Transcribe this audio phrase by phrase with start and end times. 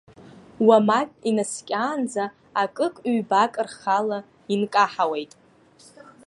[0.67, 2.25] Уамак инаскьаанӡа,
[2.61, 4.19] акык-ҩбак рхала
[4.53, 5.33] инкаҳауеит.